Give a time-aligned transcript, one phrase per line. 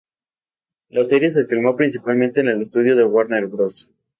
[0.89, 3.87] La serie se filmó principalmente en el estudio de Warner Bros.